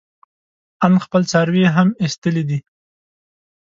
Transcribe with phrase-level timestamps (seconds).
[0.85, 2.59] ان خپل څاروي يې هم ايستلي دي.